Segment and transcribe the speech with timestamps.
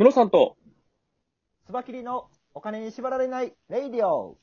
[0.00, 0.56] ムロさんと、
[1.66, 4.38] スバキリのお金に縛られないレイディオ。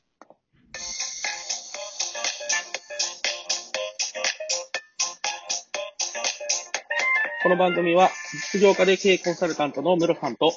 [7.42, 8.08] この番組は、
[8.52, 10.52] 実業家で経営コンサルタントのムロさんと、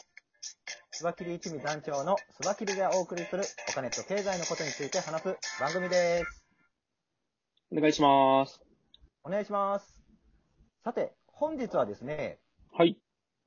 [0.92, 6.46] スバキリ一味団長のスバキリがお送りするお金と経済のことについて話す番組です。
[7.76, 8.62] お願いします。
[9.24, 10.00] お願いします。
[10.84, 12.38] さて、本日はですね、
[12.72, 13.00] はい。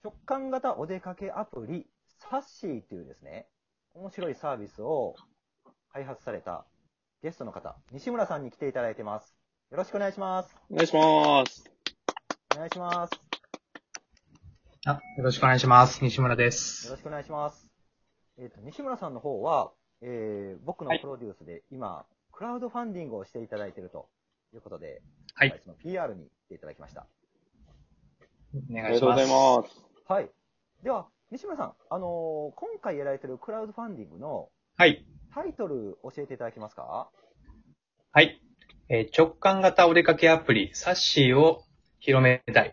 [0.05, 1.87] 直感型お出かけアプリ、
[2.19, 3.47] サッシーっていうですね、
[3.95, 5.15] 面白いサービスを
[5.95, 6.67] 開発された
[7.23, 9.35] ゲストの方、西村さんに来ていただいてます。
[9.71, 10.55] よろしくお願いします。
[10.71, 11.65] お願いします。
[12.55, 13.13] お願いします。
[14.85, 16.05] あ、よろしくお願いします。
[16.05, 16.91] 西村でよす。
[16.91, 17.67] ろしくお願いします。
[18.37, 24.11] えっ、と、西村さんの方は、えー、僕のプロデュースで今、クラウドファンディングをしていただいていると
[24.53, 25.01] いうことで、
[25.33, 25.63] はい。
[25.65, 27.07] その PR に来ていただきました。
[28.55, 29.01] おあ願いします。
[29.01, 29.94] りがとうございます。
[30.07, 30.31] はい。
[30.83, 35.05] では、西村さん、あのー今回やられているクラウドファンディングのはい。
[35.35, 37.09] タイトル教えていただけますか？
[38.13, 38.41] はい。
[38.91, 41.65] えー直感型お出かけアプリ、サッシーを
[42.01, 42.73] 広めたい、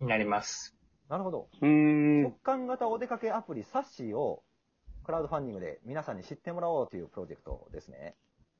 [0.00, 0.76] になります。
[1.08, 1.48] なるほど。
[1.62, 2.32] うーん直。
[2.42, 4.42] 感型お出かけアプリサッシーを
[5.04, 8.14] クラウドファンディングで皆さんに知ってもらおうというプロジェクトですね。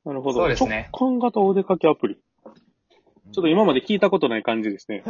[0.06, 0.40] なるほど。
[0.40, 2.16] そうですね直感型お出かけアプリ。
[2.16, 2.50] ちょ
[3.30, 5.04] っと今まで聞いたことない感じですね。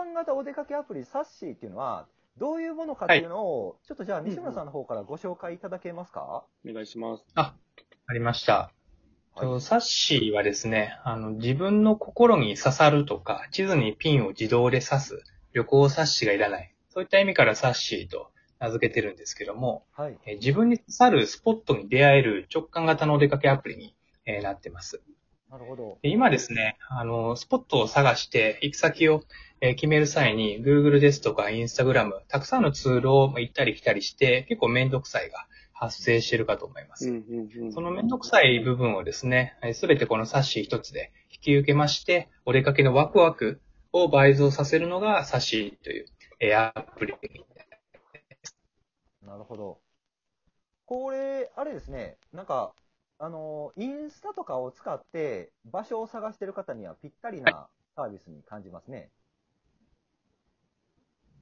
[0.00, 2.06] ちなみにこの直感型お出かけアプリサッシーっていうのは、
[2.38, 7.24] どういうものかっていうのを、ちょっとじゃあ西村さんの方からご紹介いただけますか、お願いします。
[7.34, 7.54] あ
[8.12, 8.54] りました。
[8.54, 8.80] はい
[9.40, 16.74] とサッシーはですね、あの、自分の心に刺さるとか、地図にピンを自動で刺す、旅行冊子がいらない。
[16.88, 20.18] そういった意味からサッシーと名付けてるんですけども、はい。
[20.26, 23.94] えー自分に刺さるスポットに出会える直感型のお出かけアプリに、
[24.26, 25.00] えーなってます。
[25.50, 25.98] なるほど。
[26.02, 29.22] で今ですね、あの、スポットを探して行き先を
[29.60, 37.06] えー決める際に Google ですとか Instagram、たくさんのツールをまあ行ったり来たりして結構めんどくさいが発生しているかと思います。
[37.72, 43.60] そのめんどくさい部分をですね、すべてこのサッシー一つで引き受けまして、お出かけのワクワク
[43.92, 46.06] を倍増させるのがサッシーという
[46.40, 47.14] えーアプリ。
[49.26, 49.78] なるほど。
[50.86, 52.72] これ、あれですね、なんか、
[53.18, 59.10] あの、インスタとかを使って場所を探してる方にはぴったりなサービスに感じますね。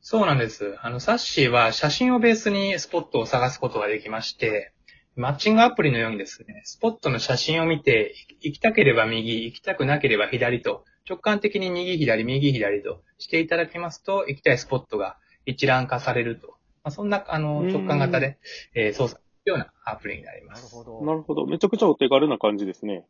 [0.00, 0.76] そうなんです。
[0.80, 4.72] あの、サッシーは写真をベースにスポットを探すことができまして、
[5.16, 16.48] マッチングアプリのようにですね、スポットの写真を見て、行きたければ右、行きたくなければ左と、直感的に右左、右左としていただきますと、行きたいスポットが一覧化されると。
[16.48, 16.54] ま
[16.84, 18.38] あ、そんな、あの、うん直感型で、
[18.74, 20.62] えー操作するようなアプリになります。
[20.62, 21.04] なるほど。
[21.04, 21.46] なるほど。
[21.46, 23.04] めちゃくちゃお手軽な感じですね。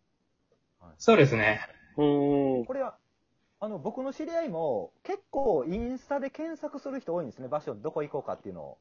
[0.97, 1.60] そうですね。
[1.97, 2.65] うーん。
[2.65, 2.97] これは、
[3.61, 7.49] あの、僕の知り合いも結構インスタで検索する人多いんですね。
[7.49, 8.79] 場所どこ行こうかっていうのを。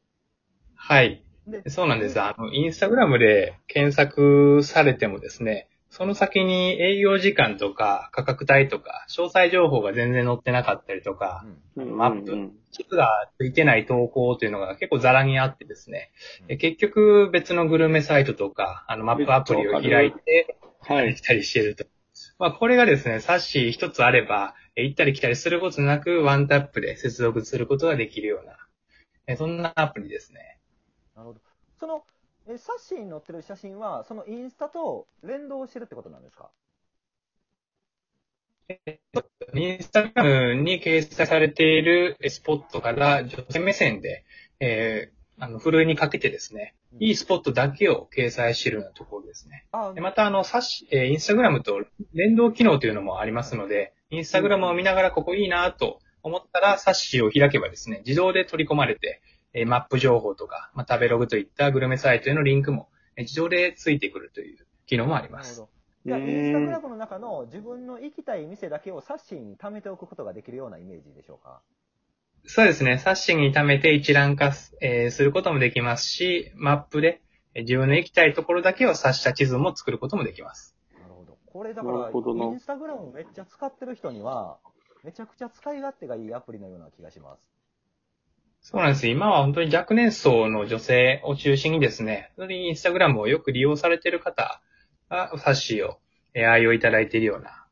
[0.76, 1.24] はい。
[1.48, 2.22] で、そうなんです。
[2.22, 11.46] あの、インスタグラムで検索されてもですね、その先に営業時間とか価格帯とか詳細情報が全然載ってなかったりとか、
[11.76, 13.08] うんうんマップうん地図が
[13.40, 16.12] ついてない投稿というのが結構ザラにあってですね、
[16.42, 21.16] うんえ結局別のグルメサイトとか、あのマップアプリを開いて、はい。
[21.16, 21.86] 来たりしてると。
[22.38, 28.58] まあこれがですね、サッシー一つあれば、え行ったり来たりすることなくワンタップで接続することができるような、
[29.28, 30.60] えそんなアプリですね。
[31.16, 31.42] なるほど。
[31.80, 32.04] その、
[32.48, 36.50] えサッシーに載ってる写真は、そのインスタと連動してるってことなんですか？
[39.54, 44.26] インスタグラムに掲載されているスポットから女性目線で、
[44.59, 49.66] えーあの、ふるいにかけてですね、いいスポットだけを掲載しているようなところですね。
[49.72, 51.81] あでまた、あの、サッシ、えーインスタグラムと
[52.14, 59.22] 連動機能というのもありますので、インスタグラムを見ながらここいいなと思ったら、サッシを開けばですね、自動で取り込まれて、
[59.53, 65.59] えーマップ情報とか、まあ、食べログといったグルメサイトへのリンクも、えー自動でついてくるという機能もあります。
[65.59, 65.78] なるほど。
[66.06, 71.61] じゃあ、インスタグラムの中の自分の行きたい店だけをサッシーに貯めておくことができるようなイメージでしょうか？
[72.49, 72.97] そうですね。
[72.97, 77.22] サッシンに貯めて一覧化す,、えーすることもできますし、マップで
[77.53, 80.76] えー自分の行きたいところだけを指した地図も作ることもできます。
[81.02, 81.38] なるほど。
[81.46, 84.59] これだかなら、インスタグラムめっちゃ使ってる人には、
[85.03, 87.49] めちゃくちゃ使い勝手がいいアプリのような気がします。
[88.61, 89.08] そうなんです。
[89.08, 94.61] 今は本当に若年層の女性を中心にですね、本当にインスタグラムをよく利用されている方
[95.09, 95.99] がサッシーを
[96.34, 97.66] えー愛用いただいているような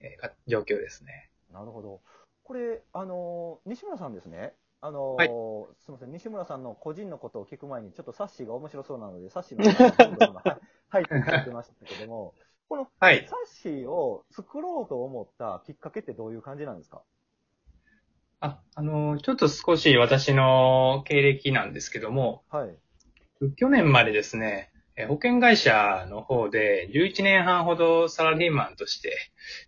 [0.00, 1.30] え状況ですね。
[1.52, 2.00] なるほど。
[2.46, 4.54] これ、あのー西村さんですね。
[4.80, 5.30] あのーはい
[5.80, 12.34] すみません、西村さんの個人のことを聞く前に、ちょっとサッシーが面白そうなので、サッシーの話に今はい入ってきてましたけども、
[12.68, 13.26] このはい。
[13.26, 17.02] サッシーを作ろうと思ったきっかけってどういう感じなんですか？
[18.40, 22.78] あ、あの、ちょっと少し私の経歴なんですけども、はい。
[23.56, 29.18] 去年までですね、えー保険会社の方で11年半ほどサラリーマンとして、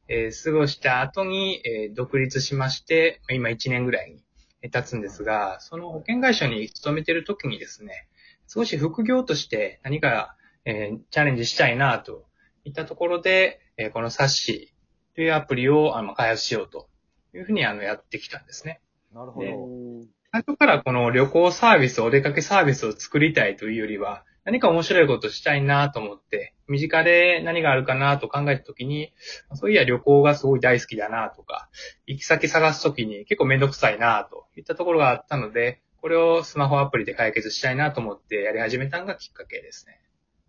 [0.08, 4.24] えー過ごした後に、えー独立しまして、まあ今1年ぐらいに
[4.62, 8.08] えー経つんですが、その保険会社に勤めてる時にですね、
[8.46, 10.34] 少し副業として何か、
[10.64, 12.24] えーチャレンジしたいなと
[12.64, 16.88] いったところで、えーこのサッシーというアプリをあの開発しようと
[17.34, 18.80] いうふうにあのやってきたんですね。
[19.12, 19.50] うなるほど。
[19.50, 29.12] ん最初からこの旅行サービス、お出かけサービスを作りたいというよりは、何か面白いことしたいなと思って、身近で何があるかなと考えたときに、
[29.52, 31.68] そういや旅行がすごい大好きだなとか、
[32.06, 40.00] 行き先探すときに結構めんどくさいなといったところがあったので、これをスマホアプリで解決したいなと思ってやり始めたのがきっかけですね。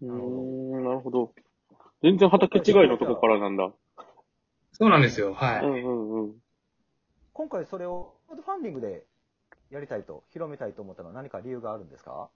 [0.01, 0.09] うー
[0.79, 1.33] ん、なるほど。
[2.01, 3.69] 全然畑違いのとこからなんだ。
[4.71, 5.33] そうなんですよ。
[5.33, 5.65] はい。
[5.65, 6.35] うんうんうん。
[7.33, 9.03] 今回それをクラウドファンディングで
[9.71, 12.29] やりたいと、広めたいと思ったのは何か理由があるんですか？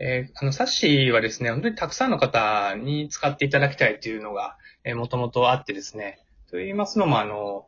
[0.00, 7.66] えーあの、サッシーはですね、本当にたくさんの方に使っていただきたいというのが、えー、もともとあってですね、と言いますのも、あの、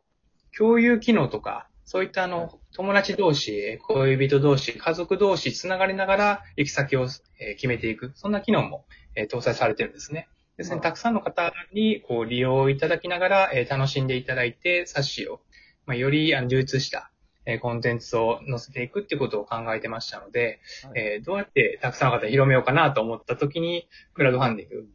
[0.56, 7.08] 共有機能とか、そういったあの、友達同士、えー恋人同士、家族同士、つながりながら行き先を、
[7.40, 8.84] えー決めていく、そんな機能も、
[9.16, 10.28] えー搭載されてるんですね。
[10.56, 15.40] ですね、たくさんの方にこう利用いただきながら、えー楽しんでいただいて、サッシーを、
[15.86, 17.10] まあ、よりあの充実した、
[17.46, 24.88] えーコンテンツを載せていくっていうことを考えてましたので、はいえーどうやってたくさんの方に広めようかなと思ったときに、クラウドファンディング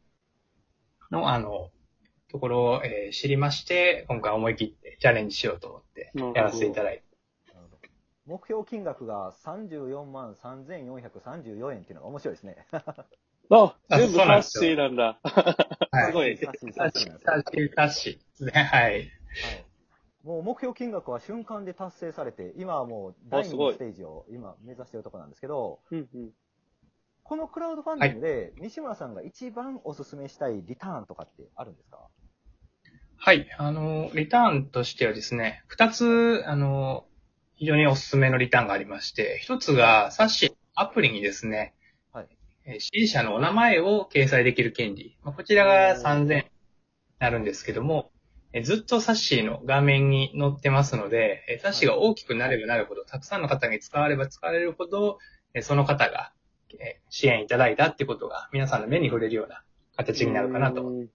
[1.11, 1.71] の、あの、
[2.29, 7.03] ところを、えー知りまして、今回思い切ってチャレンジしようと思ってやらせていただいて。
[8.25, 12.65] 目標金額が34万3434円っていうのが面白いですね。
[12.71, 15.19] あ、あ全部サッシーなんだ。
[15.21, 16.37] はい すごい。
[16.37, 16.73] サッシー
[17.75, 18.51] タッシーですね。
[18.51, 18.93] はい。
[18.93, 19.64] はい。
[20.25, 26.29] もう目標金額は瞬間で達成されて、今はもう第2あすごいのステージを今目指しているところなんですけど、うんうん。
[27.23, 31.99] このクラウドファンディングで西村さんが一番おすすめしたいリターンとかってあるんですか？
[33.17, 33.47] はい。
[33.57, 37.05] あの、リターンとしてはですね、二つ、あの、
[37.55, 41.73] 非常におすすめのリターンがありまして、一つが、サッシアプリにですね、
[42.11, 42.27] はい。
[42.65, 45.17] えー支持者のお名前を掲載できる権利。
[45.23, 46.43] まあこちらが3000に
[47.19, 48.11] なるんですけども、
[48.55, 55.19] えーずっとサッシーの画面に載ってますので、えーサッシーが大きくなればなるほど、たくさんの方に使われば使われるほど、
[55.53, 56.31] えーその方が
[56.79, 59.63] えー支援いただいたってことが皆さんの目に触れるような
[59.97, 60.81] 形になるかなと。
[60.87, 61.07] うん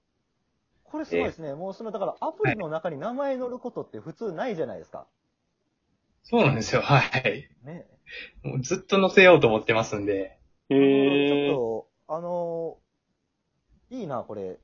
[0.84, 1.54] これすごいですね。
[1.54, 5.06] もうその、だからアプリの中に名前載ることって普通ないじゃないですか。
[6.24, 6.80] そうなんですよ。
[6.82, 7.48] はい。
[7.64, 7.86] ね。
[8.42, 10.36] もうずっと載せようと思ってますんで。
[10.68, 11.50] へちえ。
[11.52, 14.58] ょっと、あのーいいな、これ。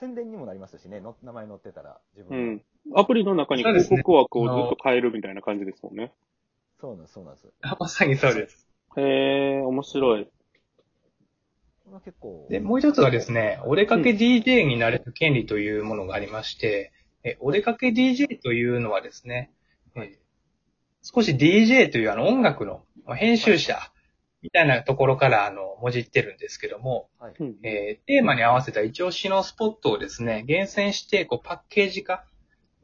[0.00, 2.52] 宣伝にもなりますしね、の名前載ってたら、自う分の。
[2.54, 2.62] ん。
[2.96, 6.12] アプリの中に広告枠をずっと変えるみたいな感じですもんね。
[6.80, 7.48] そうなんです、そうなんです。
[7.78, 8.66] まさにそうです。
[8.96, 10.24] へえ、面白い。
[10.24, 10.30] こ
[11.88, 12.46] れは結構。
[12.48, 16.92] で、もう一つはですね、お出かけ DJ になれる権利というものがありまして、
[17.22, 19.52] えお出かけ DJ というのはですね、
[19.96, 20.18] え
[21.02, 23.78] 少し DJ というあの音楽のまあ編集者
[24.42, 27.34] みたいなところからあの、もじってるんですけども、はい。
[27.38, 32.24] うんえーテーマに合わせた一押しのスポットをですね、厳選してこうパッケージ化、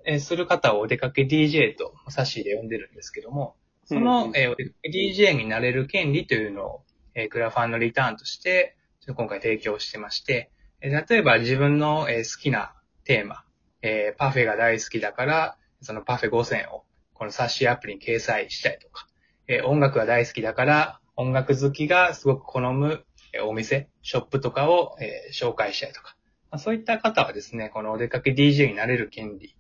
[0.05, 10.51] えーする方をお出かけ DJ とサッシーで呼んでるんですけども、その、うんえーお出かけ DJ になれる権利というのを、えークラファンのリターンとして、ちょっと今回提供してまして、
[10.83, 13.45] えー例えば自分の、えー好きなテーマ、
[13.83, 19.07] えーパフェが大好きだから、そのパフェ5000をこのサッシーアプリに掲載したいとか、
[19.49, 26.17] えー音楽が大好きだから、音楽好きがすごく好むえーお店、ショップとかを、えー紹介したりとか。
[26.51, 29.57] まあそういった方はですね、このお出かけ DJ になれる権利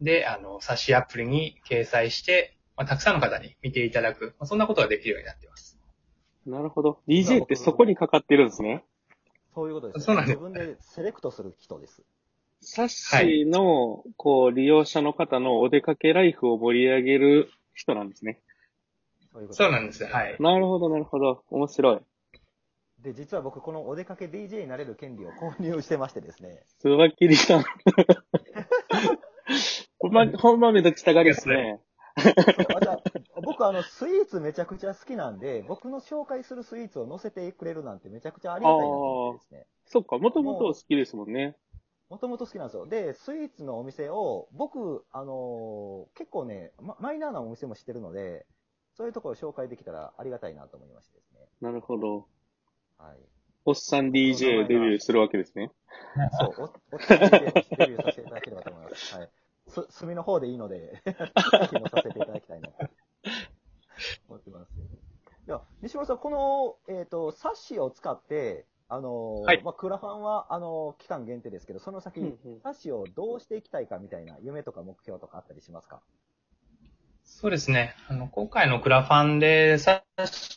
[0.00, 5.78] で、あの、冊子アプリに掲載して、まあ、たくさんの方に見ていただく、まあ、そんなことができるようになっています。
[6.46, 7.00] なるほど。
[7.08, 8.84] DJ ってそこにかかってるんですね。
[9.54, 10.04] そういうことです、ね。
[10.04, 12.02] そうなんです自分でセレクトする人です。
[12.60, 18.40] サッシーの、こう、利用者の方のお出かけライフを盛り上げる人なんですね。
[19.36, 20.08] そういうことそうなんですよ。
[20.08, 20.34] はい。
[20.40, 21.44] なるほど、なるほど。
[21.50, 22.00] 面白い。
[23.02, 26.62] で、実は僕、このお出かけ DJ になれる権利を購入してましてですね。
[26.78, 27.64] つばきりさん。
[30.00, 31.82] ほんま、ほんまめどくしたがりですね。
[32.18, 32.32] そう
[32.76, 33.02] あじゃあ
[33.42, 39.66] 僕、あの、スイーツめちゃくちゃ好きなんで、僕の紹介するスイーツを載せてくれるなんてめちゃくちゃありがたいなと思ってですね。
[39.84, 41.56] そっか、もともと好きですもんね。
[42.08, 42.86] もともと好きなんですよ。
[42.86, 48.46] で、スイーツのお店を、僕、あのー結構ね、まマイナーなお店も知ってるので、
[48.96, 51.40] そういうところを紹介できたらありがたいなと思いましてですね。
[51.60, 52.26] なるほど。
[52.98, 53.16] はい。
[53.66, 55.70] おっさん DJ デビューするわけですね。
[56.38, 56.72] そう、お、おっ
[57.06, 59.14] ちゃんでデビューさせていただければと思います。
[59.14, 59.30] はい。
[59.68, 62.88] す、隅の方でいいので、ぜ ひ載させていただきたいなと
[64.28, 64.72] 思ってます。
[65.46, 76.02] では、西村さん、この、えっ、と、冊子を使って、あのーはいまあ、クラファンは、あのー期間限定ですけど、その先、うんうん冊子をどうしていきたいかみたいな夢とか目標とかあったりしますか？
[77.28, 77.94] そうですね。
[78.08, 80.02] あの、今回のクラファンで冊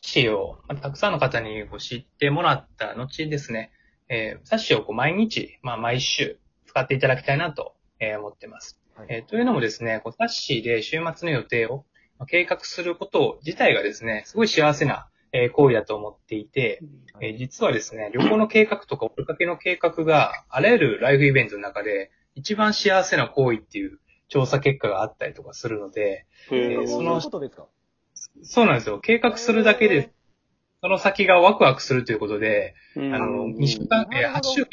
[0.01, 3.71] 子を、まあたくさんの方にこう知ってもらった後ですね、
[4.07, 8.79] えー冊子をこう毎日、まあ、毎週使っていただきたいなと、えー思ってます。
[8.95, 11.85] はいえーというのもですね、こう冊子で週末の予定を
[12.17, 16.79] まあ計画すること自体がですね、すごい幸せな、えー行為だと思っていて、
[17.19, 23.99] えー実はですね、旅行の計画とかお出かけの計画があらゆるライフイベントの中で一番幸せな行為っていう
[24.29, 27.65] 調査結果があったりとかするので、へーそのそういうことですか？
[28.43, 28.99] そうなんですよ。
[28.99, 30.11] 計画するだけで、
[30.81, 34.69] その先がワクワクするということで、うんあの、うん2週間、えー8なるほど週間、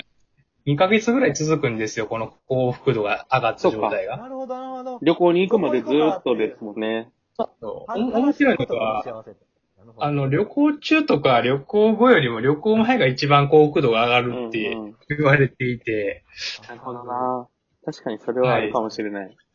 [0.67, 4.17] 2ヶ月ぐらい続くんですよ、この幸福度が上がった状態が。
[4.19, 4.99] なるほど、なるほど。
[5.03, 7.11] 旅行に行くまでずーっとですもんね。
[7.39, 7.85] そうお
[8.21, 16.25] 面白いのが、幸せなるほどあの、旅行中とか旅行後よりも旅行前が一番幸福度が上がるってうんうん言われていて、
[16.69, 17.47] なるほどな。
[17.85, 19.23] 確かにそれはあるかもしれない。
[19.23, 19.46] わかりました。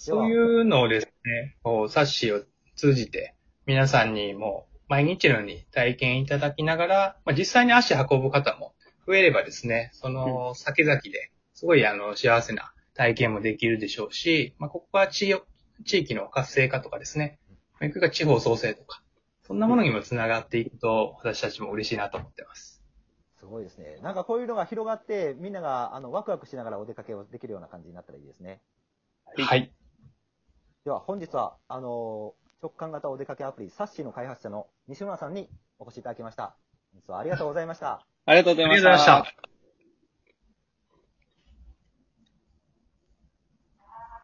[0.00, 2.40] そういうのをですね、こう、冊子を
[2.74, 3.34] 通じて、
[3.66, 8.72] 皆さんにも毎日のように体験いただきながら、まあ、実際に足運ぶ方も
[9.06, 15.36] 増えればですね、その先々で、すごいあの、幸せな体験もできるでしょうし、まあ、ここは地
[15.84, 17.38] 地域の活性化とかですね、
[17.76, 19.02] それから地方創生とか、
[19.46, 22.82] そんなものにもつながっていくと、私たちも嬉しいなと思ってます。
[23.38, 23.98] すごいですね。
[24.02, 28.62] なんかこういうのが広がって、みんながあのワクワクしながらお出かけをできるような感じになったらいいですね。
[29.36, 29.72] いはい。
[30.90, 36.56] では本日は、あの直感型お出かけアプリ、サッシーの開発者の西村さんにお越しいただきました。
[36.92, 38.04] 本日はありがとうございました。
[38.26, 39.49] ありがとうございました。。